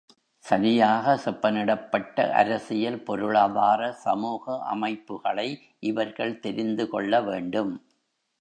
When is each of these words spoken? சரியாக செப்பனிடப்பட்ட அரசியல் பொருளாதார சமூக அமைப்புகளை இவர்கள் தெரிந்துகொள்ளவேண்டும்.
சரியாக 0.43 1.13
செப்பனிடப்பட்ட 1.17 2.31
அரசியல் 2.31 2.99
பொருளாதார 3.01 3.91
சமூக 4.05 4.57
அமைப்புகளை 4.65 5.47
இவர்கள் 5.79 6.39
தெரிந்துகொள்ளவேண்டும். 6.43 7.73